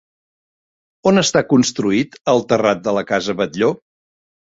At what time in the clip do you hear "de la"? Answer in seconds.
2.89-3.05